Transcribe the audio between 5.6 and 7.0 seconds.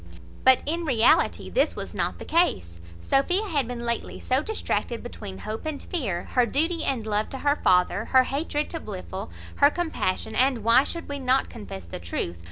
and fear, her duty